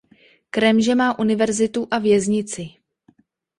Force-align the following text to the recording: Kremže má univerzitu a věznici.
Kremže 0.49 0.95
má 0.95 1.19
univerzitu 1.19 1.87
a 1.91 1.99
věznici. 1.99 2.69